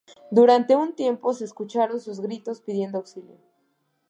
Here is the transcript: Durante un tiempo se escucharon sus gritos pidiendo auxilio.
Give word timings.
Durante 0.31 0.75
un 0.75 0.95
tiempo 0.95 1.31
se 1.31 1.45
escucharon 1.45 1.99
sus 1.99 2.21
gritos 2.21 2.59
pidiendo 2.59 2.97
auxilio. 2.97 3.37